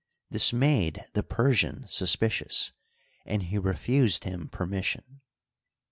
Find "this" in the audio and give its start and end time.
0.31-0.51